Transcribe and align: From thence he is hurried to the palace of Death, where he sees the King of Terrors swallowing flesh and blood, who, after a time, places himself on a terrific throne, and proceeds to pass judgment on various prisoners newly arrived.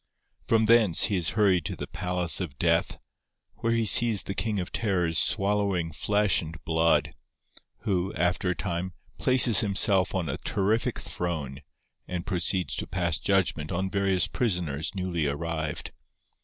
From 0.47 0.65
thence 0.65 1.03
he 1.03 1.15
is 1.15 1.29
hurried 1.37 1.63
to 1.65 1.75
the 1.75 1.85
palace 1.85 2.41
of 2.41 2.57
Death, 2.57 2.97
where 3.57 3.71
he 3.71 3.85
sees 3.85 4.23
the 4.23 4.33
King 4.33 4.59
of 4.59 4.71
Terrors 4.71 5.19
swallowing 5.19 5.91
flesh 5.91 6.41
and 6.41 6.57
blood, 6.65 7.13
who, 7.81 8.11
after 8.15 8.49
a 8.49 8.55
time, 8.55 8.93
places 9.19 9.59
himself 9.59 10.15
on 10.15 10.27
a 10.27 10.37
terrific 10.37 10.97
throne, 10.99 11.61
and 12.07 12.25
proceeds 12.25 12.75
to 12.77 12.87
pass 12.87 13.19
judgment 13.19 13.71
on 13.71 13.91
various 13.91 14.25
prisoners 14.27 14.89
newly 14.95 15.27
arrived. 15.27 15.91